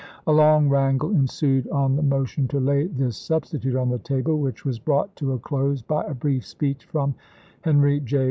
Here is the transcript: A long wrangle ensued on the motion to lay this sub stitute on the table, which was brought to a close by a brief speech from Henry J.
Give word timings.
A 0.25 0.31
long 0.31 0.67
wrangle 0.67 1.11
ensued 1.11 1.69
on 1.69 1.95
the 1.95 2.01
motion 2.01 2.47
to 2.47 2.59
lay 2.59 2.87
this 2.87 3.15
sub 3.17 3.43
stitute 3.43 3.79
on 3.79 3.89
the 3.91 3.99
table, 3.99 4.39
which 4.39 4.65
was 4.65 4.79
brought 4.79 5.15
to 5.17 5.33
a 5.33 5.37
close 5.37 5.83
by 5.83 6.03
a 6.05 6.15
brief 6.15 6.43
speech 6.43 6.85
from 6.85 7.13
Henry 7.61 7.99
J. 7.99 8.19